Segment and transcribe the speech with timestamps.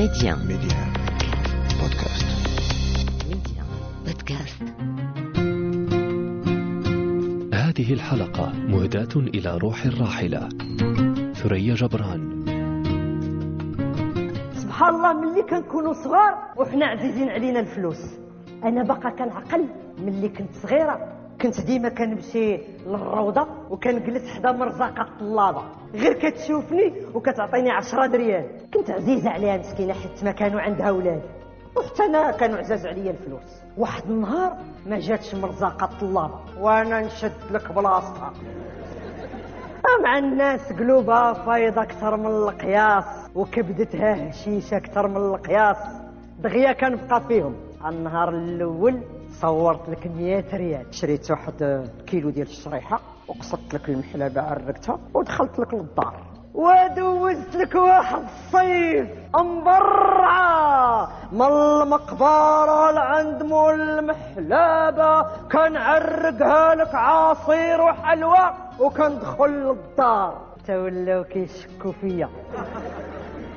[0.00, 0.92] ميديان ميديان
[1.80, 2.26] بودكاست
[3.28, 3.66] ميديان
[4.06, 4.62] بودكاست
[7.54, 10.48] هذه الحلقة مهداة إلى روح الراحلة.
[11.34, 12.20] ثريا جبران.
[14.54, 18.02] سبحان الله ملي كنكونوا صغار وحنا عزيزين علينا الفلوس.
[18.64, 19.64] أنا باقا كنعقل
[19.98, 21.12] ملي كنت صغيرة.
[21.40, 22.58] كنت ديما كنمشي
[23.70, 25.62] للروضه وكنجلس حدا مرا زعما الطلابة.
[25.94, 31.22] غير كتشوفني وكتعطيني عشرة ريال كنت عزيزة عليها مسكينة حيت ما كانوا عندها ولاد.
[31.76, 33.62] وحتى أنا كانوا عزاز عليا الفلوس.
[33.78, 34.56] واحد النهار
[34.86, 36.40] ما جاتش مرزقه الطلابة.
[36.60, 38.32] وأنا نشد لك بلاصتها.
[40.02, 45.76] مع الناس قلوبها فايضة أكثر من القياس وكبدتها هشيشة أكثر من القياس.
[46.40, 47.54] دغيا كنبقى فيهم.
[47.86, 49.00] النهار الأول
[49.40, 50.86] صورت لك 100 ريال.
[50.90, 53.00] شريت واحد كيلو ديال الشريحة.
[53.30, 56.14] وقصدت لك المحلبة عرقتها ودخلت لك للدار.
[56.54, 69.50] ودوزت لك واحد الصيف مبرعة من المقبرة لعند مول المحلابة كنعرقها لك عصير وحلوى وكندخل
[69.50, 70.38] للدار.
[70.66, 72.28] تولاو كيشكوا فيا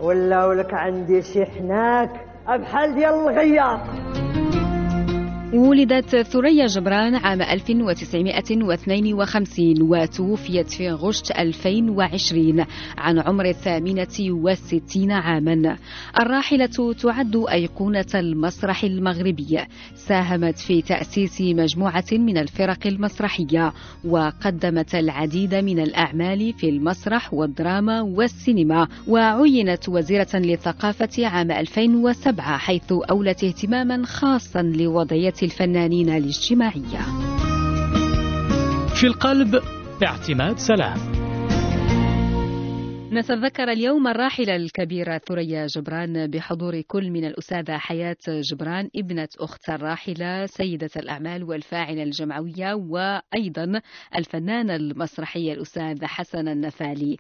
[0.02, 3.80] ولاو لك عندي شي حناك بحال ديال الغياط.
[5.54, 12.66] ولدت ثريا جبران عام 1952 وتوفيت في غشت 2020
[12.98, 15.78] عن عمر الثامنة والستين عاما.
[16.20, 19.60] الراحلة تعد أيقونة المسرح المغربي.
[19.96, 23.74] ساهمت في تأسيس مجموعة من الفرق المسرحية
[24.06, 33.44] وقدمت العديد من الأعمال في المسرح والدراما والسينما وعينت وزيرة للثقافة عام 2007 حيث أولت
[33.44, 37.02] اهتماما خاصا لوضعية الفنانين الاجتماعية.
[38.96, 39.62] في القلب
[40.04, 41.23] اعتماد سلام.
[43.14, 50.46] نتذكر اليوم الراحلة الكبيرة ثريا جبران بحضور كل من الأستاذة حياة جبران ابنة أخت الراحلة
[50.46, 53.82] سيدة الأعمال والفاعلة الجمعوية وأيضا
[54.16, 57.18] الفنان المسرحي الأستاذ حسن النفالي.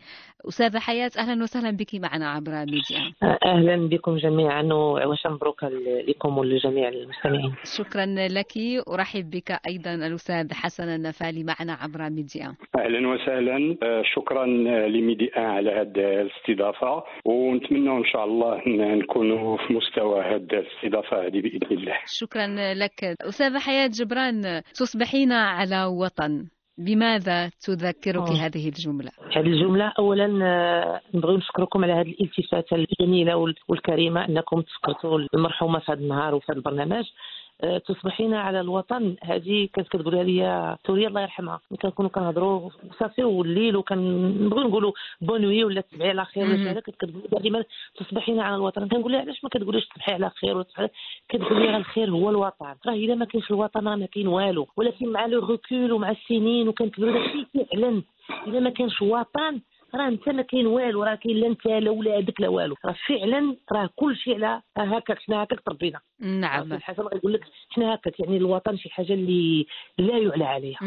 [0.48, 3.14] أستاذة حياة أهلا وسهلا بك معنا عبر ميديا
[3.46, 5.64] أهلا بكم جميعا وعواشا مبروك
[6.08, 7.54] لكم ولجميع المستمعين.
[7.78, 8.54] شكرا لك.
[8.88, 13.78] أرحب بك أيضا الأستاذ حسن النفالي معنا عبر ميديا أهلا وسهلا.
[13.84, 14.46] آه، شكرا
[14.88, 21.28] لميدي ان على هذه الاستضافة ونتمنى إن شاء الله إن نكونوا في مستوى هذه الاستضافة
[21.28, 26.46] هذه بإذن الله شكرا لك أستاذة حياة جبران تصبحين على وطن
[26.78, 28.46] بماذا تذكرك آه.
[28.46, 34.62] هذه الجملة؟ هذه الجملة أولا آه، نبغي نشكركم على هذه الالتفاتة الجميلة وال- والكريمة أنكم
[34.62, 37.04] تذكرتوا المرحومة في هذا النهار وفي هذا البرنامج
[37.86, 39.16] تصبحين على الوطن.
[39.24, 41.60] هذه كانت كتقولها لي ثريا الله يرحمها.
[41.72, 42.70] ملي كنكونوا كنهضروا.
[43.00, 44.92] صافي والليل وكنبغيو نقولوا
[45.22, 46.58] bonne nuit ولا تصبحي على خير ولا.
[46.58, 46.80] شي حاجة.
[46.80, 47.64] كتقول ديما
[47.96, 48.88] تصبحين على الوطن.
[48.88, 50.90] كنقول لها علاش ما كتقوليش تصبحي على خير ولا تصبحي
[51.30, 52.76] كتقول لي الخير هو الوطن.
[52.88, 54.68] راه إلا ما كاينش الوطن راه ما كاين والو.
[54.78, 58.04] ولكن مع le recul ومع السنين وكنكبروا داكشي فعلا.
[58.48, 59.62] إلا ما كانش وطن
[59.96, 62.76] راه انت ما كاين والو راه كاين لا انت لا ولادك لا والو.
[62.86, 66.00] راه فعلا راه كل شيء على هكاك حنا هكاك تربينا.
[66.20, 66.74] نعم.
[66.74, 69.66] الحسن؟ غيقول لك حنا هكاك يعني الوطن شي حاجة اللي
[69.98, 70.80] لا يعلى عليها.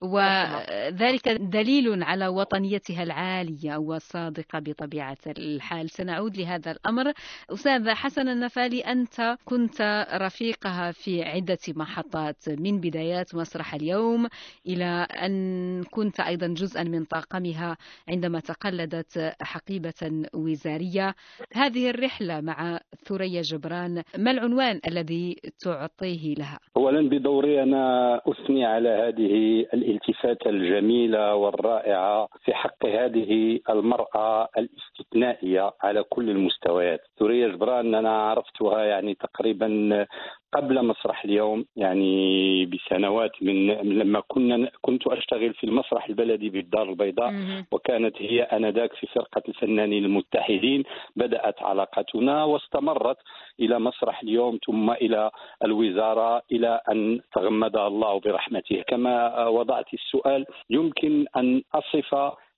[0.00, 5.90] وذلك دليل على وطنيتها العالية والصادقة بطبيعة الحال.
[5.90, 7.12] سنعود لهذا الأمر.
[7.50, 12.48] أستاذ حسن النفالي أنت كنت رفيقها في عدة محطات.
[12.48, 14.28] من بدايات مسرح اليوم
[14.66, 17.76] إلى أن كنت أيضا جزءا من طاقمها
[18.08, 21.14] عندما تقلدت حقيبة وزارية
[21.54, 28.88] هذه الرحلة مع ثريا جبران ما العنوان الذي تعطيه لها؟ اولا بدوري أنا أثني على
[28.88, 38.10] هذه الالتفاته الجميلة والرائعة في حق هذه المرأة الاستثنائية على كل المستويات ثريا جبران أنا
[38.10, 40.06] عرفتها يعني تقريبا
[40.54, 43.66] قبل مسرح اليوم يعني بسنوات من
[43.98, 47.30] لما كنا كنت أشتغل في المسرح البلدي بالدار البيضاء.
[47.72, 50.82] وكانت هي آنذاك في فرقة الفنانين المتحدين
[51.16, 53.16] بدأت علاقتنا واستمرت
[53.60, 55.30] إلى مسرح اليوم ثم إلى
[55.64, 62.14] الوزارة إلى أن تغمدها الله برحمته كما وضعت السؤال يمكن أن أصف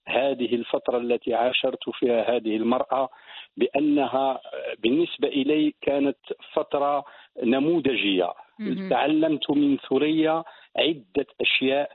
[0.08, 3.08] هذه الفترة التي عاشرت فيها هذه المرأة
[3.56, 4.40] بأنها
[4.78, 6.18] بالنسبة إلي كانت
[6.52, 7.04] فترة
[7.42, 8.90] نموذجية مهم.
[8.90, 10.44] تعلمت من ثريا
[10.76, 11.90] عدة أشياء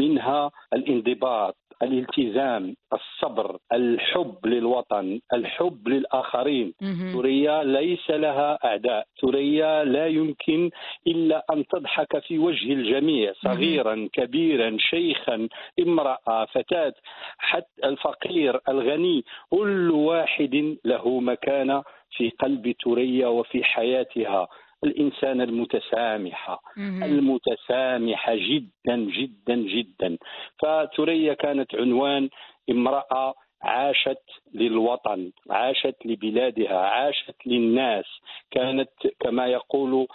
[0.00, 6.74] منها الانضباط الالتزام الصبر الحب للوطن الحب للآخرين.
[6.82, 7.12] مهم.
[7.12, 9.06] ثريا ليس لها أعداء.
[9.22, 10.70] ثريا لا يمكن
[11.06, 15.48] إلا أن تضحك في وجه الجميع صغيرا كبيرا شيخا
[15.80, 16.94] امرأة فتاة
[17.38, 19.24] حتى الفقير الغني.
[19.50, 24.48] كل واحد له مكانة في قلب ثريا وفي حياتها.
[24.84, 30.18] الإنسان المتسامحة المتسامحة جدا جدا جدا.
[30.62, 32.28] فثريا كانت عنوان
[32.70, 34.22] امرأة عاشت
[34.54, 38.04] للوطن عاشت لبلادها عاشت للناس.
[38.50, 38.90] كانت
[39.20, 40.06] كما يقول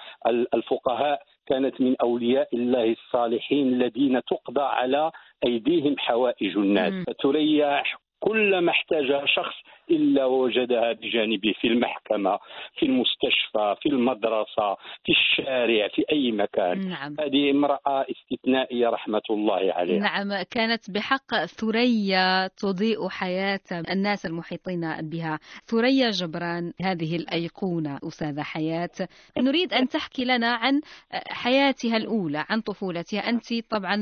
[0.54, 5.12] الفقهاء كانت من أولياء الله الصالحين الذين تقضى على
[5.46, 6.94] أيديهم حوائج الناس.
[7.08, 9.56] فتريح كل ما احتاجها شخص
[9.92, 12.40] إلا وجدها بجانبه في المحكمة
[12.80, 14.76] في المستشفى في المدرسة
[15.06, 16.90] في الشارع في أي مكان.
[16.90, 17.16] نعم.
[17.20, 20.00] هذه امرأة استثنائية رحمة الله عليها.
[20.00, 23.60] نعم كانت بحق ثريا تضيء حياة
[23.90, 25.40] الناس المحيطين بها.
[25.66, 29.08] ثريا جبران هذه الأيقونة أستاذة حياة.
[29.38, 30.82] نريد أن تحكي لنا عن
[31.28, 33.20] حياتها الأولى عن طفولتها.
[33.20, 33.96] أنت طبعا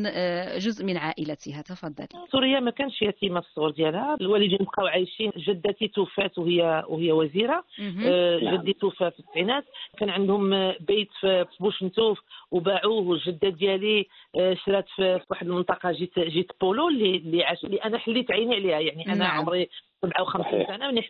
[0.58, 1.62] جزء من عائلتها.
[1.62, 2.28] تفضلي.
[2.32, 7.64] ثريا ما كانش يتيمه في الصغر ديالها الوالدين بقاو عايشين جدتي توفات وهي وهي وزيرة.
[8.06, 9.64] آه جدي توفى في التسعينات.
[9.98, 12.20] كان عندهم بيت في بوشنتوف
[12.52, 14.06] وباعوه والجدة ديالي
[14.40, 18.56] آه شرات في واحد المنطقة جيت جيت بولو اللي اللي, عاش اللي أنا حليت عيني
[18.56, 18.80] عليها.
[18.80, 19.40] يعني أنا نعم.
[19.40, 19.70] عمري
[20.06, 21.02] 57 سنة من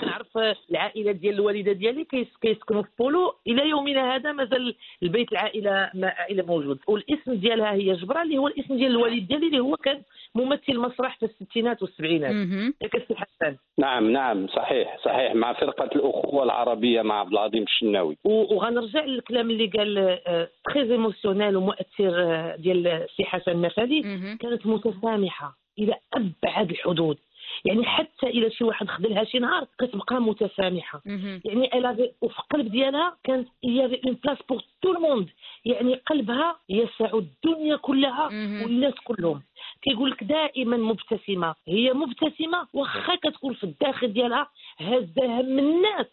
[0.00, 0.38] كنعرف
[0.70, 2.06] العائلة ديال الوالدة ديالي
[2.42, 3.34] كيسكنوا في بولو.
[3.46, 6.78] إلى يومنا هذا مازال البيت العائلة مازال موجود.
[6.88, 10.02] والاسم ديالها هي جبرة اللي هو الاسم ديال الوالد ديالي اللي هو كان
[10.34, 12.34] ممثل مسرح في الستينات والسبعينات.
[12.82, 15.34] ياك السي حسن نعم نعم صحيح صحيح.
[15.34, 18.16] مع فرقة الأخوة العربية مع عبد العظيم الشناوي.
[18.24, 20.18] وغنرجع للكلام اللي قال
[20.64, 22.10] très émotionnel ومؤثر
[22.56, 24.02] ديال السي حسن النفادي
[24.40, 27.18] كانت متسامحة إلى أبعد الحدود.
[27.64, 31.02] يعني حتى إلى شي واحد خذلها شي نهار كتبقى متسامحة.
[31.44, 35.28] يعني الا وفي القلب ديالها كانت هي une place pour tout le monde
[35.64, 38.24] يعني قلبها يسع الدنيا كلها
[38.64, 39.42] والناس كلهم.
[39.82, 41.54] كيقول لك دائما مبتسمة.
[41.68, 46.06] هي مبتسمة واخا كتكون في الداخل ديالها هازه هم الناس.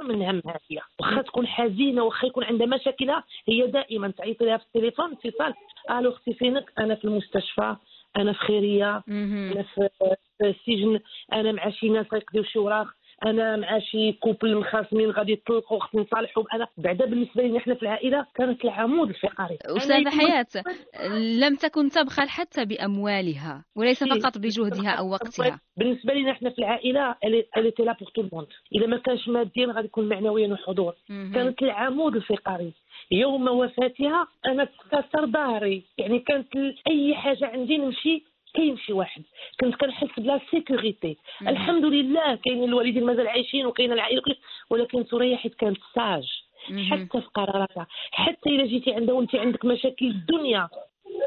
[0.00, 0.78] من همها هي.
[1.00, 5.12] واخا تكون حزينة واخا يكون عندها مشاكلها هي دائما تعيط لها في التليفون.
[5.12, 5.54] اتصال.
[5.90, 7.76] ألو أختي فينك؟ أنا في المستشفى.
[8.16, 9.02] أنا في خيرية
[9.52, 9.88] أنا في
[10.42, 11.00] السجن
[11.32, 12.86] أنا مع شي ناس غيقضيو شي وراق.
[13.26, 17.82] أنا مع شي كوبل مخاصمين غادي يطلقوا خصني نصالحوا أنا بعدا بالنسبة لنا إحنا في
[17.82, 19.58] العائلة كانت العمود الفقري.
[19.64, 20.46] أستاذة حياة
[21.18, 25.60] لم تكن تبخل حتى بأموالها وليس فقط بجهدها أو وقتها.
[25.76, 27.14] بالنسبة لنا إحنا في العائلة
[27.56, 30.94] elle était là pour tout le monde إذا ما كانش ماديا غادي يكون معنويا وحضور.
[31.08, 32.72] كانت العمود الفقري.
[33.12, 35.82] يوم وفاتها أنا تكسر ظهري.
[35.98, 36.48] يعني كانت
[36.88, 38.24] أي حاجة عندي نمشي
[38.54, 39.22] كاين شي واحد
[39.60, 41.16] كنت كنحس ب la sécurité.
[41.42, 44.22] الحمد لله كاين الوالدين مازال عايشين وكاين العائلة
[44.70, 46.42] ولكن ثريا حيت كانت sage
[46.90, 50.68] حتى في قراراتها حتى إلا جيتي عندها وانت عندك مشاكل الدنيا.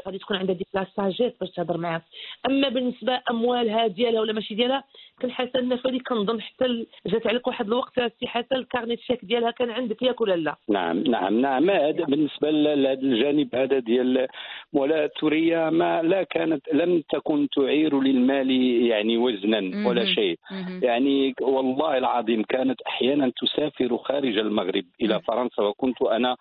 [0.06, 2.02] غادي تكون عندها ديك la sagesse باش تهضر معاك
[2.50, 4.84] أما بالنسبة أموالها ديالها ولا ماشي ديالها
[5.20, 9.50] كان حسن النفادي كنظن حتى جات عليك واحد الوقت سي حسن ال carnet chèque ديالها
[9.50, 11.70] كان عندك ياك ولا لا؟ نعم نعم نعم.
[11.70, 14.26] هذا بالنسبة لهذا الجانب هذا ديال
[14.72, 18.50] مولاة ثريا ما لا كانت لم تكن تعير للمال
[18.86, 20.38] يعني وزنا ولا شيء.
[20.82, 26.36] يعني والله العظيم كانت أحيانا تسافر خارج المغرب إلى فرنسا وكنت أنا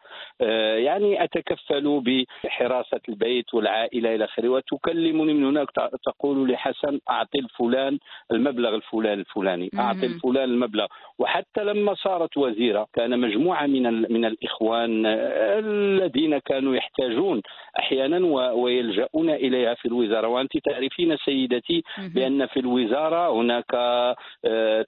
[0.78, 2.04] يعني أتكفل
[2.44, 4.50] بحراسة البيت والعائلة إلى آخره.
[4.50, 5.68] وتكلمني من هناك
[6.06, 8.00] تقول لحسن أعطي الفلان
[8.31, 9.21] المبلغ الفلاني.
[9.21, 10.85] الفلاني أعطي الفلان المبلغ.
[11.19, 17.42] وحتى لما صارت وزيرة كان مجموعة من من الإخوان الذين كانوا يحتاجون
[17.80, 18.18] أحيانا
[18.54, 20.28] ويلجؤون إليها في الوزارة.
[20.28, 23.71] وأنت تعرفين سيدتي بأن في الوزارة هناك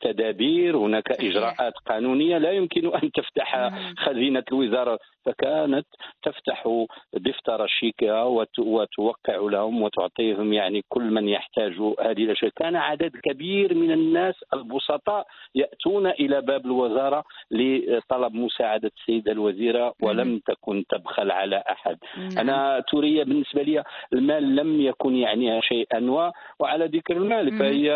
[0.02, 2.38] تدابير هناك إجراءات قانونية.
[2.38, 5.86] لا يمكن أن تفتح خزينة الوزارة فكانت
[6.24, 8.24] تفتح دفتر شيكها
[8.60, 12.52] وتوقع لهم وتعطيهم يعني كل من يحتاج هذه الأشياء.
[12.56, 20.40] كان عدد كبير من الناس البسطاء يأتون إلى باب الوزارة لطلب مساعدة السيدة الوزيرة ولم
[20.46, 21.98] تكن تبخل على أحد.
[22.38, 26.00] أنا تورية بالنسبة لي المال لم يكن يعنيها شيئا
[26.60, 27.90] وعلى ذكر المال فهي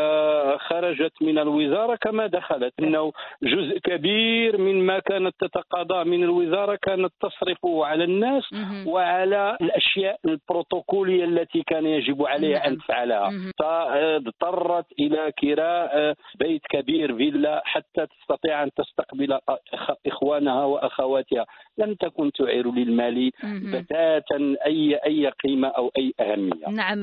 [0.60, 2.74] خرجت من الوزارة كما دخلت.
[2.80, 3.12] إنه
[3.44, 8.44] جزء كبير من ما كانت تتقاضى من الوزارة كانت تصرفه على الناس
[8.86, 13.32] وعلى الأشياء البروتوكولية التي كان يجب عليها أن تفعلها.
[13.60, 19.40] فاضطرت إلى كراء بيت كبير فيلا حتى تستطيع أن تستقبل
[20.08, 21.46] إخوانها وأخواتها.
[21.78, 26.70] لم تكن تعير للمال بتاتا أي أي قيمة أو أي أهمية.
[26.70, 27.02] نعم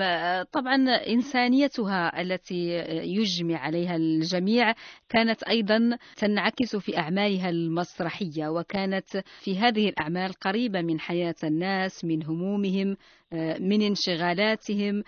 [0.53, 0.77] طبعا
[1.09, 2.69] إنسانيتها التي
[3.05, 4.75] يجمع عليها الجميع
[5.09, 12.23] كانت أيضا تنعكس في أعمالها المسرحية وكانت في هذه الأعمال قريبة من حياة الناس من
[12.23, 12.97] همومهم
[13.61, 15.03] من انشغالاتهم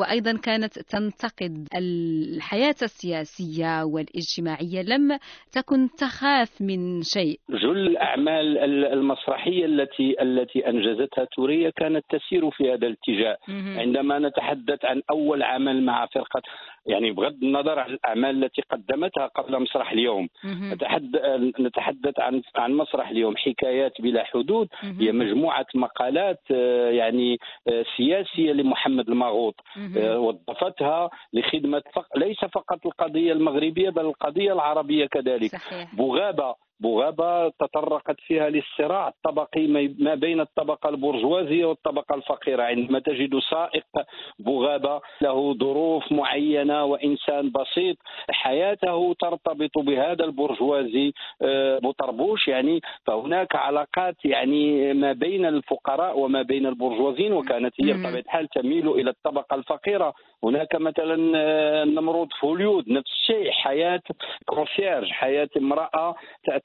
[0.00, 5.18] وأيضا كانت تنتقد الحياة السياسية والاجتماعية لم
[5.52, 7.38] تكن تخاف من شيء.
[7.50, 8.58] جل الأعمال
[8.92, 13.38] المسرحية التي التي أنجزتها توريا كانت تسير في هذا الاتجاه.
[13.80, 16.42] عندما نتحدث عن أول عمل مع فرقة
[16.86, 20.28] يعني بغض النظر عن الأعمال التي قدمتها قبل مسرح اليوم.
[21.60, 24.68] نتحدث عن عن مسرح اليوم حكايات بلا حدود.
[25.00, 27.63] هي مجموعة مقالات آه، يعني آه،
[27.96, 29.54] سياسية لمحمد المغوط.
[29.96, 31.82] آه، وظفتها لخدمة
[32.16, 35.50] ليس فقط القضية المغربية بل القضية العربية كذلك.
[35.56, 35.94] صحيح.
[35.94, 36.54] بغابه
[36.84, 39.66] بوغابة تطرقت فيها للصراع الطبقي
[39.98, 42.62] ما بين الطبقة البرجوازية والطبقة الفقيرة.
[42.62, 43.86] عندما تجد سائق
[44.38, 47.96] بوغابة له ظروف معينة وإنسان بسيط
[48.30, 51.12] حياته ترتبط بهذا البرجوازي
[51.42, 58.20] آه، بطربوش يعني فهناك علاقات يعني ما بين الفقراء وما بين البرجوازيين وكانت هي بطبيعة
[58.20, 60.14] الحال تميل إلى الطبقة الفقيرة.
[60.44, 64.00] هناك مثلا آه، نمرود في هوليود نفس الشيء حياة
[64.46, 66.14] concierge حياة امرأة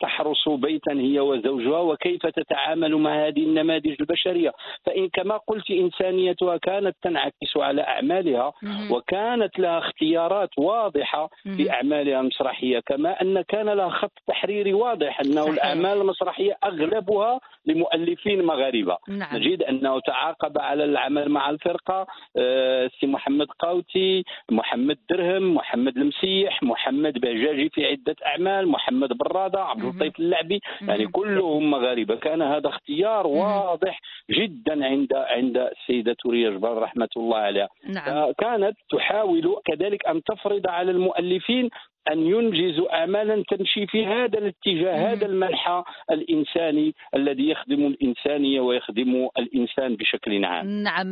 [0.02, 4.52] تحرس بيتا هي وزوجها وكيف تتعامل مع هذه النماذج البشرية
[4.86, 8.54] فإن كما قلت إنسانيتها كانت تنعكس على أعمالها
[8.92, 15.42] وكانت لها اختيارات واضحة في أعمالها المسرحية كما أن كان لها خط تحريري واضح أنه
[15.42, 15.54] صحيح.
[15.54, 19.38] الأعمال المسرحية أغلبها لمؤلفين مغاربة نعم.
[19.38, 22.08] نجد أنه تعاقب على العمل مع الفرقة
[22.38, 29.64] آه، سي محمد قاوتي محمد درهم محمد المسيح محمد بهجاجي في عدة أعمال محمد برادة
[29.64, 30.60] عبد اللطيف اللعبي.
[30.82, 32.16] يعني كلهم مغاربة.
[32.16, 34.00] كان هذا اختيار واضح
[34.32, 37.70] جدا عند عند السيدة توريا جبار رحمة الله عليها.
[37.88, 38.32] نعم.
[38.38, 41.70] كانت تحاول كذلك أن تفرض على المؤلفين
[42.12, 49.96] أن ينجزوا أعمالا تمشي في هذا الاتجاه هذا المنحى الإنساني الذي يخدم الإنسانية ويخدم الإنسان
[49.96, 50.68] بشكل عام.
[50.84, 51.12] نعم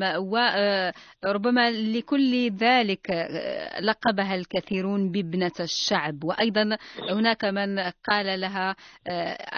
[1.24, 3.10] وربما لكل ذلك
[3.82, 6.24] لقبها الكثيرون بابنة الشعب.
[6.24, 6.77] وأيضا
[7.10, 8.75] هناك من قال لها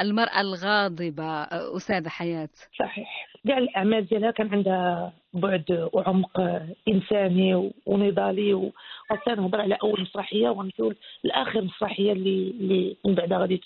[0.02, 1.44] المرأة الغاضبة
[1.78, 2.50] أستاذ حياة.
[2.80, 3.30] صحيح.
[3.48, 10.96] كاع الأعمال ديالها كان عندها بعد وعمق إنساني ونضالي وخاصه نهضر على أول مسرحية ونقول
[11.26, 13.62] الآخر مسرحية اللي اللي من بعدها غادي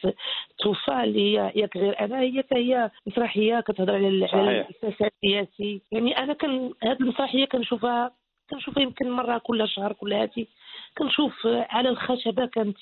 [0.60, 2.20] توفى اللي هي ياك غير أنا.
[2.22, 8.12] هي هي مسرحية كتهضر على الفساد السياسي يعني أنا كان هذه المسرحية كنشوفها
[8.54, 10.48] كنشوفها يمكن مرة كل شهر كل هاتي
[10.98, 12.78] كنشوف على الخشبة كانت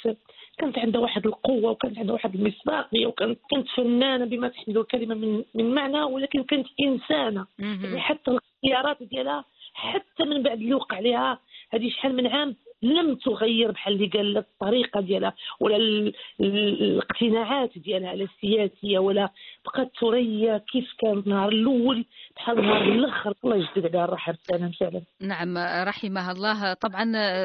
[0.58, 5.44] كانت عندها واحد القوة وكانت عندها واحد المصداقيه وكانت كانت فنانة بما تحمل الكلمة من
[5.56, 7.46] من معنى ولكن كانت إنسانة.
[7.84, 11.40] يعني حتى الاختيارات ديالها حتى من بعد اللي وقع عليها
[11.74, 18.24] هذه شحال من عام لم تغير بحال اللي قال الطريقة ديالها ولا الاقتناعات ديالها لا
[18.24, 19.30] السياسية ولا
[19.66, 23.34] بقات ثريا كيف كان النهار الأول بحال النهار الأخر.
[23.44, 25.58] الله يجدد عليها والسلام فعلا نعم
[25.88, 26.74] رحمها الله.
[26.74, 27.04] طبعا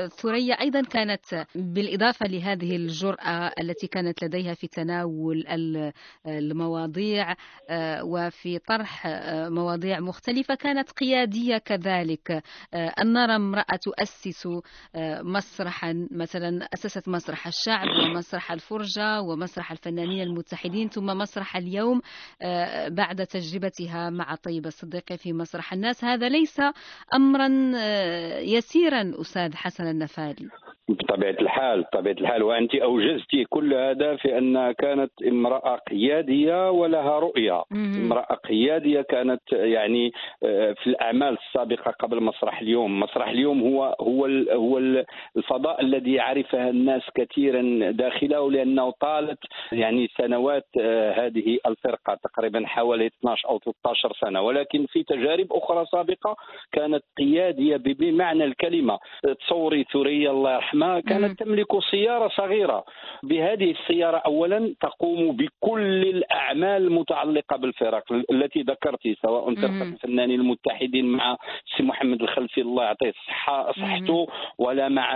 [0.08, 5.44] ثريا أيضا كانت بالإضافة لهذه الجرأة التي كانت لديها في تناول
[6.26, 7.34] المواضيع
[7.70, 12.42] آه، وفي طرح آه، مواضيع مختلفة كانت قيادية كذلك.
[12.74, 14.48] آه، أن نرى امرأة تؤسس
[15.26, 22.00] مسرحا مثلا أسست مسرح الشعب ومسرح الفرجة ومسرح الفنانين المتحدين ثم مسرح اليوم
[22.42, 26.04] آه، بعد تجربتها مع طيب الصديقي في مسرح الناس.
[26.04, 26.60] هذا ليس
[27.14, 30.48] أمرا آه، يسيرا أستاذ حسن النفالي
[30.88, 37.62] بطبيعة الحال بطبيعة الحال وأنت أوجزت كل هذا في أنها كانت امرأة قيادية ولها رؤية.
[37.72, 40.12] امرأة قيادية كانت يعني
[40.44, 43.00] آه، في الأعمال السابقة قبل مسرح اليوم.
[43.00, 44.78] مسرح اليوم هو هو هو
[45.36, 49.38] الفضاء الذي يعرفها الناس كثيرا داخله لأنه طالت
[49.72, 54.42] يعني سنوات آه، هذه الفرقة تقريبا حوالي 12 أو 13 سنة.
[54.42, 56.36] ولكن في تجارب أخرى سابقة
[56.72, 58.98] كانت قيادية بمعنى الكلمة.
[59.46, 62.84] تصوري ثريا الله يرحمها الرحمة كانت تملك سيارة صغيرة.
[63.22, 71.36] بهذه السيارة أولا تقوم بكل الأعمال المتعلقة بالفرق التي ذكرت سواء فرقة الفنانين المتحدين مع
[71.76, 74.26] سي محمد الخلفي الله يعطيه الصحة صحته
[74.58, 75.12] ولا مع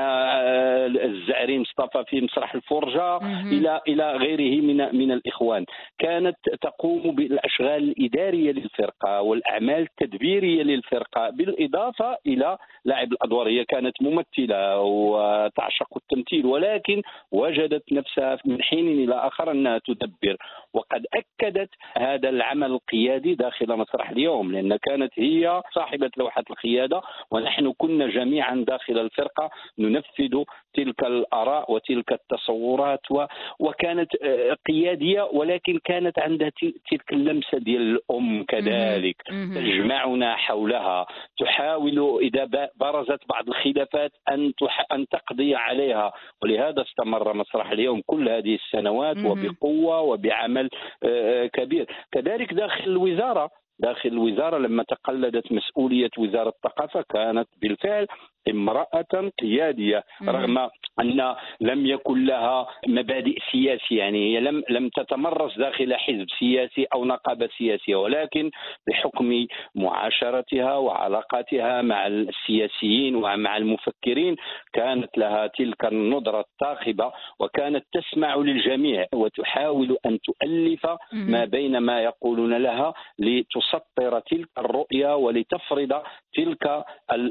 [1.05, 3.17] الزعري مصطفى في مسرح الفرجة
[3.53, 5.65] إلى إلى غيره من من الإخوان.
[5.99, 13.49] كانت تقوم بالأشغال الإدارية للفرقة والأعمال التدبيرية للفرقة بالإضافة إلى لعب الأدوار.
[13.49, 17.03] هي كانت ممثلة و تعشق التمثيل ولكن
[17.33, 20.37] وجدت نفسها من حين إلى آخر أنها تدبر.
[20.75, 27.73] وقد أكدت هذا العمل القيادي داخل مسرح اليوم لأن كانت هي صاحبة لوحة القيادة ونحن
[27.79, 33.25] كنا جميعا داخل الفرقة ننفذ تلك الآراء وتلك التصورات و
[33.59, 36.51] وكانت آه، قيادية ولكن كانت عندها
[36.91, 39.23] تلك اللمسة ديال الأم كذلك.
[39.55, 41.07] تجمعنا حولها
[41.39, 44.53] تحاول إذا برزت بعض الخلافات أن
[44.93, 45.09] أن
[45.41, 46.13] تقضي عليها.
[46.43, 50.71] ولهذا استمر مسرح اليوم كل هذه السنوات وبقوة وبعمل
[51.05, 51.87] آه، آه، كبير.
[52.13, 53.51] كذلك داخل الوزارة
[53.83, 58.07] داخل الوزارة لما تقلدت مسؤولية وزارة الثقافة كانت بالفعل
[58.51, 60.59] امرأة قيادية رغم
[61.01, 67.05] أن لم يكن لها مبادئ سياسية يعني هي لم لم تتمرس داخل حزب سياسي أو
[67.05, 68.51] نقابة سياسية ولكن
[68.89, 74.37] بحكم معاشرتها وعلاقاتها مع السياسيين ومع المفكرين
[74.73, 82.55] كانت لها تلك النظرة الثاقبة وكانت تسمع للجميع وتحاول أن تؤلف ما بين ما يقولون
[82.63, 82.95] لها
[83.75, 86.03] لتسطر تلك الرؤية ولتفرض
[86.35, 86.85] تلك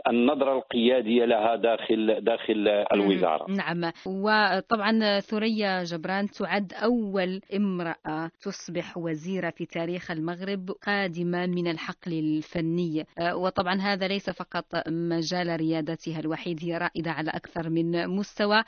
[0.07, 3.45] القيادية القيادية لها داخل داخل الوزارة.
[3.51, 3.91] نعم.
[4.05, 13.05] وطبعا ثريا جبران تعد أول امرأة تصبح وزيرة في تاريخ المغرب قادمه من الحقل الفني.
[13.33, 18.63] وطبعا هذا ليس فقط مجال ريادتها الوحيد هي رائدة على أكثر من مستوى.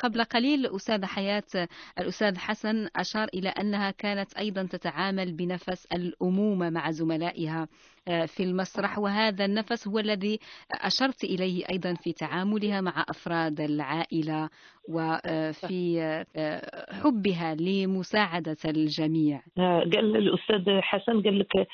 [0.00, 6.90] قبل قليل أستاذ حياة الأستاذ حسن أشار إلى أنها كانت أيضا تتعامل بنفس الأمومة مع
[7.02, 7.68] زملائها
[8.08, 8.98] آه، في المسرح.
[8.98, 10.38] وهذا النفس هو الذي
[10.72, 14.48] أشرت إليه أيضا في تعاملها مع أفراد العائلة
[14.88, 16.00] وفي
[16.36, 19.42] آه، حبها لمساعدة الجميع.
[19.58, 21.68] آه، قال الأستاذ حسن قال لك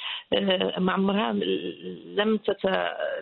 [0.78, 1.32] مع عمرها
[2.16, 2.66] لم تت...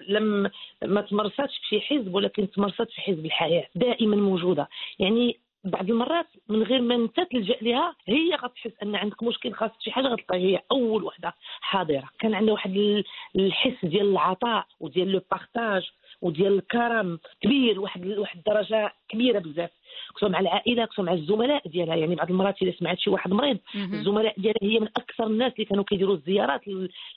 [0.08, 0.50] لم
[0.84, 4.68] ما تمرستش في حزب ولكن تمرست في حزب الحياة دائما موجودة.
[4.98, 9.70] يعني بعض المرات من غير ما انت تلجأ لها هي غتحس أن عندك مشكل خاص
[9.80, 12.08] شي حاجة غتلقى هي أول وحدة حاضرة.
[12.18, 13.02] كان عندها واحد
[13.36, 15.90] الحس ديال العطاء وديال لو بارتاج
[16.22, 19.70] وديال الكرم كبير واحد واحد الدرجة كبيرة بزاف.
[20.14, 21.96] خصوصا مع العائلة خصوصا مع الزملاء ديالها.
[21.96, 25.64] يعني بعض المرات اذا سمعت شي واحد مريض الزملاء ديالها هي من أكثر الناس اللي
[25.64, 26.60] كانوا كيديروا الزيارات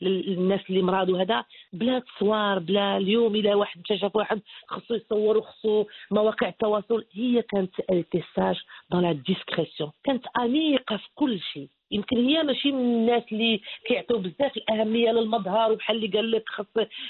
[0.02, 1.22] للناس اللي مرضوا.
[1.22, 7.06] هذا بلا تصوار بلا اليوم إلى واحد مشى شاف واحد خصو يصور وخصو مواقع التواصل.
[7.14, 8.56] هي كانت elle était sage
[8.92, 11.68] dans la discrétion كانت انيقه في كل شيء.
[11.92, 16.66] يمكن هي ماشي من الناس اللي كيعطيو بزاف الأهمية للمظهر وبحال اللي قال لك خاص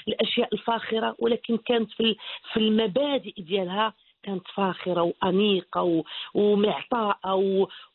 [0.08, 2.16] الأشياء الفاخرة ولكن كانت في
[2.52, 6.04] في المبادئ ديالها كانت فاخرة وأنيقة
[6.34, 7.34] ومعطاءة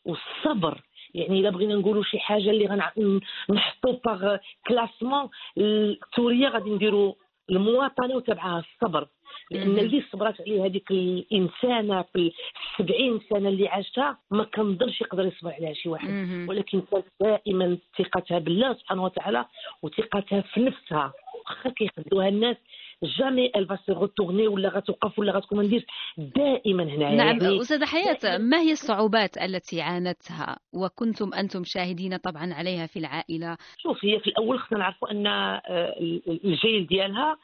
[0.04, 0.80] والصبر.
[1.14, 4.36] يعني الا بغينا نقولوا شي حاجة اللي غنحطوا باغ
[4.66, 7.14] كلاسمون التورية غادي نديروا
[7.50, 9.08] المواطنة وتبعها الصبر.
[9.50, 12.32] لأن اللي صبرت عليه هذيك الإنسانة في
[12.80, 16.08] السبعين سنة اللي عاشتها ما كنظنش يقدر يصبر عليها شي واحد.
[16.48, 19.44] ولكن كانت دائما ثقتها بالله سبحانه وتعالى
[19.82, 21.12] وثقتها في نفسها.
[21.34, 22.56] واخا كيخدوها الناس
[23.02, 25.86] jamais elle va se retourner ولا غتوقف ولا غتكون ندير
[26.18, 32.54] دائما هنا نعم يعني أستاذة حياة ما هي الصعوبات التي عانتها وكنتم أنتم شاهدين طبعا
[32.54, 35.94] عليها في العائلة؟ شوف هي في الأول خصنا نعرفوا أن آه،
[36.44, 37.36] الجيل ديالها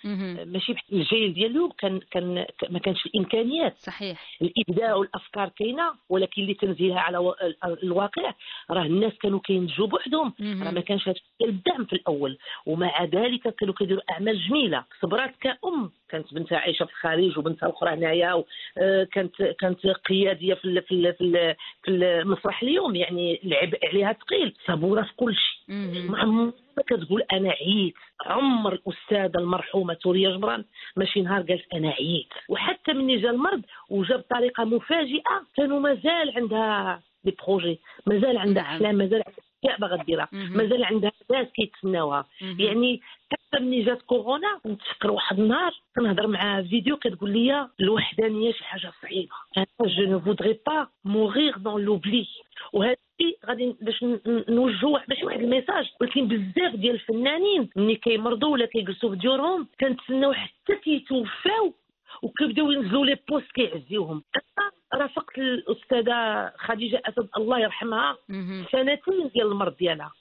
[0.45, 3.79] ماشي الجيل ديال اليوم كان كان ما كانش الإمكانيات.
[3.79, 4.39] صحيح.
[4.43, 7.35] الإبداع والأفكار كاينة ولكن اللي تنزيلها على
[7.83, 8.35] الواقع
[8.71, 10.35] راه الناس كانوا كينتجوا بوحدهم.
[10.41, 11.11] راه ما كانش
[11.43, 12.39] الدعم في الأول.
[12.67, 14.85] ومع ذلك كانوا كيديروا أعمال جميلة.
[15.03, 18.45] صبرات كأم كانت بنتها عايشة في الخارج وبنتها الاخرى هنايا
[18.79, 25.03] آه، كانت كانت قيادية في في في, في المسرح اليوم يعني العبء عليها ثقيل صبورة
[25.03, 25.75] في كل شيء.
[26.11, 26.53] ما
[26.87, 27.95] كتقول أنا عييت.
[28.27, 30.65] عمر الأستاذة المرحومة توريا جبران
[30.97, 32.29] ماشي نهار قالت أنا عييت.
[32.49, 38.75] وحتى مني جا المرض وجا بطريقه مفاجئة كانوا مازال عندها des projets مازال عندها نعم.
[38.75, 42.27] أحلام مازال عندها أشياء باغا ديرها مازال عندها ناس كيتسناوها.
[42.59, 43.01] يعني
[43.53, 48.93] حتى ملي جات كورونا نتفكر واحد النهار كنهضر مع فيديو كتقول لي الوحدانية شي حاجة
[49.03, 49.35] صعيبة.
[49.57, 52.27] أنا je ne voudrais pas mourir dans l'oubli
[52.73, 52.97] وهذا
[53.47, 54.05] غادي باش
[54.49, 55.91] نوجهوا ماشي واحد ال message.
[56.01, 61.75] ولكن بزاف ديال الفنانين ملي كيمرضوا ولا كيجلسوا في ديورهم كنتسناو حتى كيتوفاو
[62.23, 64.23] وكيبداو ينزلوا les posts كيعزيوهم.
[64.95, 68.17] رافقت الأستاذة خديجة أسد الله يرحمها.
[68.73, 70.13] سنتين ديال المرض ديالها.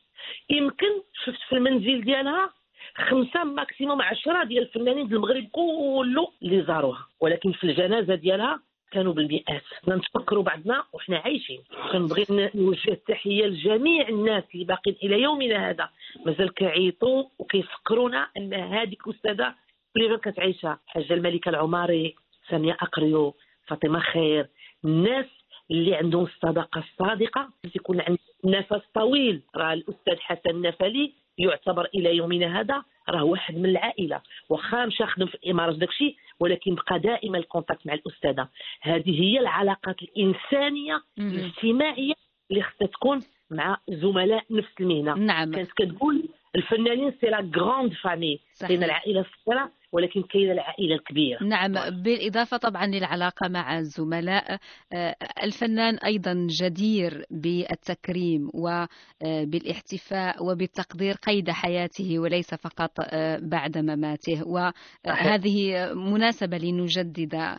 [0.49, 2.49] يمكن شفت في المنزل ديالها
[2.95, 7.07] خمسة maximum عشرة ديال الفنانين ديال المغرب كله اللي زاروها.
[7.19, 8.59] ولكن في الجنازة ديالها
[8.91, 9.61] كانوا بالمئات.
[9.87, 11.63] نتفكروا بعضنا وحنا عايشين.
[11.91, 12.25] كنبغي
[12.55, 15.89] نوجه التحية لجميع الناس اللي باقين إلى يومنا هذا.
[16.25, 19.55] مازال كيعيطوا وكيفكرونا إن هذيك الاستاذه
[19.97, 22.15] اللي كانت عايشه حاجة الملكة العماري
[22.49, 23.35] سامية أقريو
[23.67, 24.47] فاطمة خير.
[24.85, 25.25] الناس
[25.71, 29.41] اللي عندهم الصداقه الصادقه يكون عنده نفس طويل.
[29.55, 35.25] راه الأستاذ حسن النفلي يعتبر إلى يومنا هذا راه واحد من العائلة واخا مشى خدم
[35.25, 38.47] في الإمارات داكشي ولكن بقى دائما الكونتاكت مع الأستاذة.
[38.81, 42.13] هذه هي العلاقات الإنسانية الاجتماعية
[42.51, 43.19] اللي خصها تكون
[43.51, 45.13] مع زملاء نفس المهنة.
[45.13, 45.51] نعم.
[45.51, 46.23] كانت كتقول
[46.55, 51.43] الفنانين c'est la grande famille كاين العائلة الصغيرة ولكن كاين العائلة الكبيرة.
[51.43, 54.57] نعم بالإضافة طبعا للعلاقة مع الزملاء
[54.93, 64.47] آه، الفنان أيضا جدير بالتكريم وبالاحتفاء وبالتقدير قيد حياته وليس فقط آه، بعد مماته.
[64.47, 67.57] وهذه مناسبة لنجدد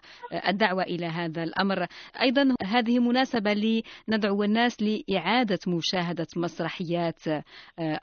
[0.49, 1.87] الدعوة إلى هذا الأمر.
[2.21, 7.43] أيضا هذه مناسبة لندعو الناس لإعادة مشاهدة مسرحيات آه،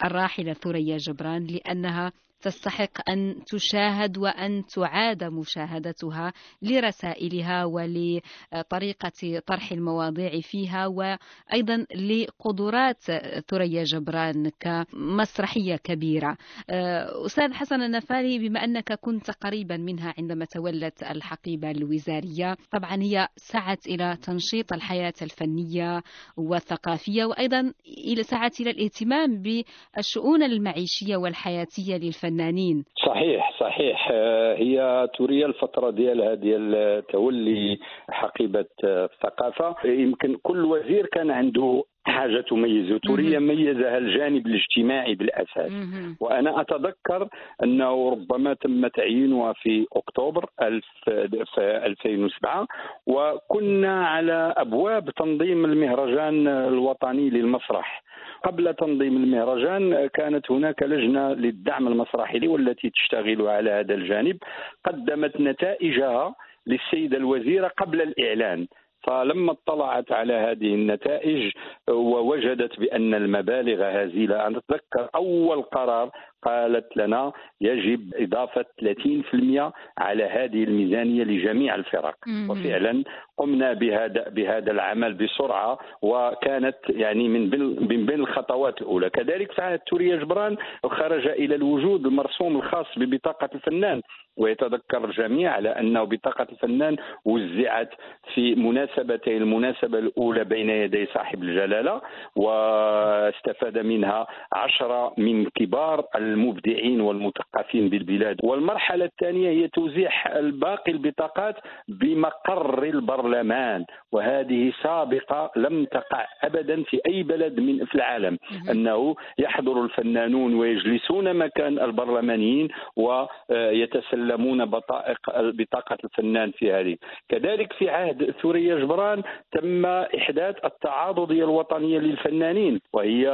[0.04, 10.88] الراحلة ثريا جبران لأنها تستحق أن تشاهد وأن تعاد مشاهدتها لرسائلها ولطريقة طرح المواضيع فيها
[10.88, 13.04] وأيضا لقدرات
[13.50, 16.38] ثريا جبران كمسرحية كبيرة.
[16.70, 23.28] آه، أستاذ حسن النفالي بما أنك كنت قريبا منها عندما تولت الحقيبة الوزارية طبعا هي
[23.38, 26.02] سعت إلى تنشيط الحياة الفنية
[26.38, 27.74] والثقافية وأيضا
[28.22, 32.86] سعت إلى الاهتمام بالشؤون المعيشية والحياتية للفنانين الفنانين.
[33.06, 34.10] صحيح صحيح.
[34.12, 37.78] آه، هي توريا الفترة ديالها ديال تولي
[38.10, 42.98] حقيبة الثقافة يمكن كل وزير كان عنده حاجة تميزه.
[42.98, 45.72] توريا ميزها الجانب الاجتماعي بالأساس.
[46.20, 47.28] وأنا أتذكر
[47.64, 52.68] أنه ربما تم تعيينها في أكتوبر 2007
[53.08, 58.04] وكنا على أبواب تنظيم المهرجان الوطني للمسرح.
[58.44, 64.38] قبل تنظيم المهرجان كانت هناك لجنة للدعم المسرحي والتي تشتغل على هذا الجانب.
[64.86, 66.36] قدمت نتائجها
[66.68, 68.68] للسيدة الوزيرة قبل الإعلان.
[69.02, 71.52] فلما اطلعت على هذه النتائج
[71.90, 74.48] ووجدت بأن المبالغ هزيلة.
[74.48, 76.12] أنا أتذكر أول قرار
[76.44, 82.16] قالت لنا يجب إضافة 30% على هذه الميزانية لجميع الفرق.
[82.50, 83.04] وفعلا
[83.38, 89.10] قمنا بهذا بهذا العمل بسرعة وكانت يعني من بين من بين الخطوات الأولى.
[89.10, 94.02] كذلك عهد توريا جبران خرج إلى الوجود المرسوم الخاص ببطاقة الفنان.
[94.38, 97.90] ويتذكر الجميع على أنه بطاقة الفنان وزعت
[98.34, 102.02] في مناسبتين المناسبة الأولى بين يدي صاحب الجلالة
[102.36, 108.38] واستفاد منها عشرة من كبار المبدعين والمثقفين بالبلاد.
[108.44, 111.56] والمرحلة الثانية هي توزيع باقي البطاقات
[111.88, 118.38] بمقر البرلمان وهذه سابقة لم تقع أبدا في أي بلد من في العالم.
[118.72, 126.96] أنه يحضر الفنانون ويجلسون مكان البرلمانيين ويتسلمون بطائق بطاقة الفنان في هذه.
[127.30, 133.26] كذلك في عهد ثوريا جبران تم إحداث التعاضدية الوطنية للفنانين وهي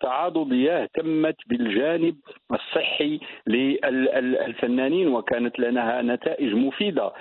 [0.00, 2.11] تعاضدية اهتمت بالجانب
[2.52, 7.12] الصحي للفنانين وكانت لها نتائج مفيدة.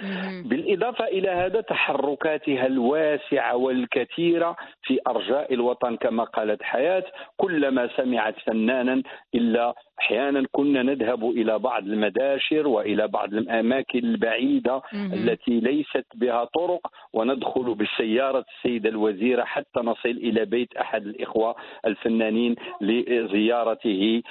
[0.46, 7.04] بالإضافة إلى هذا تحركاتها الواسعة والكثيرة في أرجاء الوطن كما قالت حياة
[7.38, 9.02] كلما سمعت فنانا
[9.36, 16.88] إلا أحيانا كنا نذهب إلى بعض المداشر وإلى بعض الأماكن البعيدة التي ليست بها طرق
[17.14, 24.22] وندخل بالسيارة السيدة الوزيرة حتى نصل إلى بيت أحد الإخوة الفنانين لزيارته.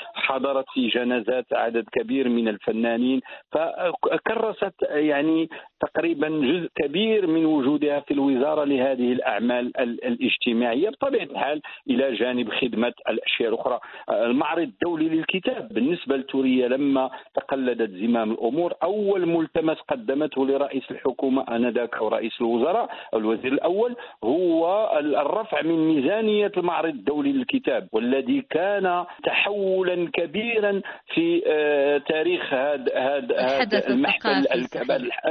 [0.51, 3.21] حضرت في جنازات عدد كبير من الفنانين
[3.53, 5.49] فكرست يعني
[5.81, 10.89] تقريبا جزء كبير من وجودها في الوزارة لهذه الأعمال الاجتماعية.
[10.89, 13.81] بطبيعة الحال إلى جانب خدمة الأشياء الأخرى.
[14.11, 21.97] المعرض الدولي للكتاب بالنسبة لتوريا لما تقلدت زمام الأمور أول ملتمس قدمته لرئيس الحكومة آنذاك
[21.97, 30.11] أو رئيس الوزراء الوزير الأول هو الرفع من ميزانية المعرض الدولي للكتاب والذي كان تحولا
[30.13, 30.81] كبيرا
[31.15, 34.47] في آه، تاريخ هذا هذا المحفل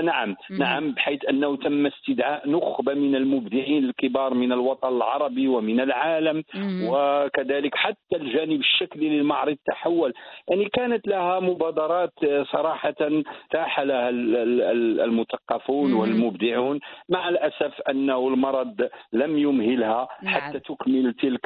[0.04, 0.36] نعم.
[0.50, 6.44] نعم بحيث أنه تم استدعاء نخبة من المبدعين الكبار من الوطن العربي ومن العالم
[6.90, 10.14] وكذلك حتى الجانب الشكلي للمعرض تحول.
[10.50, 12.14] يعني كانت لها مبادرات
[12.54, 20.34] صراحة تاح لها المثقفون والمبدعون مع الأسف أنه المرض لم يمهلها نعم.
[20.34, 21.40] حتى تكمل تلك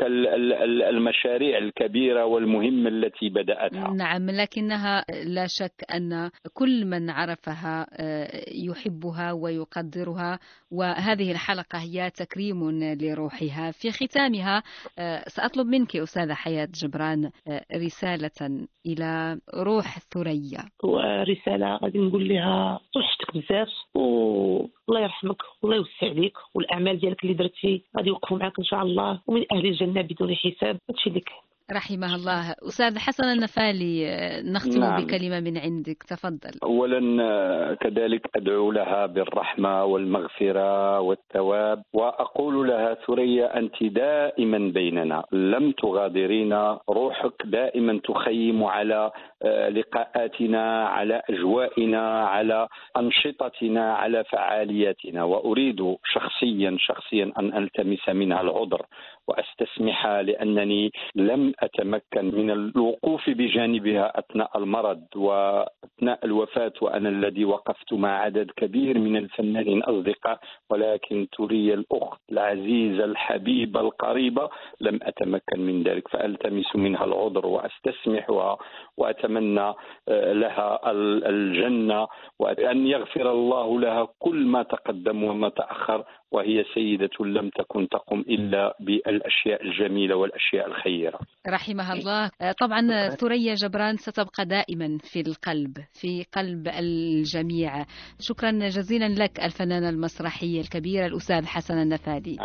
[0.90, 3.94] المشاريع الكبيرة والمهمة التي بدأتها.
[3.94, 8.44] نعم لكنها لا شك أن كل من عرفها آه،
[8.84, 10.40] يحبها ويقدرها.
[10.72, 12.70] وهذه الحلقة هي تكريم
[13.02, 13.72] لروحها.
[13.72, 14.64] في ختامها
[15.00, 20.70] آه، سأطلب منك أستاذة حياة جبران آه، رسالة إلى روح ثريا.
[20.84, 27.84] ورسالة غادي نقول لها وحشتك بزاف والله يرحمك والله يوسع عليك والأعمال ديالك اللي درتي
[27.98, 30.78] غادي يوقفوا معك إن شاء الله ومن أهل الجنة بدون حساب.
[30.90, 31.24] هادشي اللي
[31.72, 32.56] رحمها الله.
[32.68, 34.06] أستاذ حسن النفالي
[34.46, 35.06] نختم نعم.
[35.06, 36.04] بكلمة من عندك.
[36.04, 36.52] تفضل.
[36.64, 45.24] اولا آه، كذلك أدعو لها بالرحمة والمغفرة والثواب وأقول لها ثريا أنت دائما بيننا.
[45.32, 46.80] لم تغادرينا.
[46.90, 49.12] روحك دائما تخيم على
[49.44, 55.24] آه، لقاءاتنا على أجوائنا على أنشطتنا على فعالياتنا.
[55.24, 58.86] وأريد شخصيا شخصيا أن ألتمس منها العذر.
[59.28, 68.20] واستسمحها لأنني لم أتمكن من الوقوف بجانبها أثناء المرض وأثناء الوفاة وأنا الذي وقفت مع
[68.20, 74.50] عدد كبير من الفنانين أصدقاء ولكن تري الأخت العزيزة الحبيبة القريبة
[74.82, 78.58] لم أتمكن من ذلك فألتمس منها العذر واستسمحها
[78.98, 79.74] وأتمنى
[80.10, 82.08] آه، لها ال- الجنة
[82.40, 86.04] وأن يغفر الله لها كل ما تقدم وما تأخر.
[86.34, 91.20] وهي سيدة لم تكن تقم إلا بالأشياء الجميلة والأشياء الخيرة.
[91.48, 92.32] رحمها الله.
[92.42, 97.86] آه، طبعا ثريا جبران ستبقى دائما في القلب في قلب الجميع.
[98.20, 102.38] شكرا جزيلا لك الفنانة المسرحية الكبيرة الأستاذ حسن النفادي.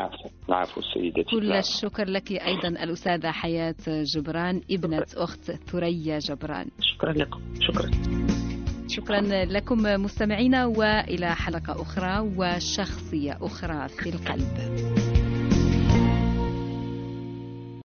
[0.48, 0.83] عفوا.
[0.94, 1.22] سيدتي.
[1.22, 1.59] كل لا.
[1.59, 6.66] الشكر لك أيضا الأستاذة حياة جبران ابنة أخت ثريا جبران.
[6.81, 7.40] شكرا لكم.
[7.61, 7.90] شكرا.
[8.88, 14.59] شكرا لكم مستمعينا وإلى حلقة أخرى وشخصية أخرى في القلب.